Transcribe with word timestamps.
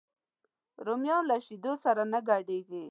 رومیان 0.85 1.23
له 1.29 1.37
شیدو 1.45 1.73
سره 1.83 2.03
نه 2.13 2.19
ګډېږي 2.29 2.79